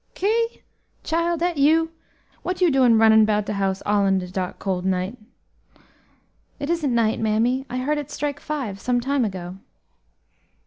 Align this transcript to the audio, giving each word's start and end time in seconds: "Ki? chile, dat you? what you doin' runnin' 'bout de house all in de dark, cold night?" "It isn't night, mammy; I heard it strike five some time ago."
"Ki? 0.15 0.63
chile, 1.03 1.37
dat 1.37 1.57
you? 1.59 1.91
what 2.41 2.59
you 2.59 2.71
doin' 2.71 2.97
runnin' 2.97 3.23
'bout 3.23 3.45
de 3.45 3.53
house 3.53 3.83
all 3.85 4.07
in 4.07 4.17
de 4.17 4.27
dark, 4.31 4.57
cold 4.57 4.83
night?" 4.83 5.15
"It 6.59 6.71
isn't 6.71 6.95
night, 6.95 7.19
mammy; 7.19 7.67
I 7.69 7.77
heard 7.77 7.99
it 7.99 8.09
strike 8.09 8.39
five 8.39 8.79
some 8.79 8.99
time 8.99 9.23
ago." 9.23 9.57